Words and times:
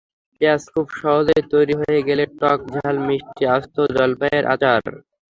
ব্যাস 0.41 0.61
খুব 0.73 0.87
সহজেই 0.99 1.43
তৈরি 1.51 1.73
হয়ে 1.81 1.99
গেল 2.07 2.19
টক-ঝাল-মিষ্টি 2.39 3.43
আস্ত 3.55 3.75
জলপাইয়ের 3.95 4.45
আচার। 4.53 4.81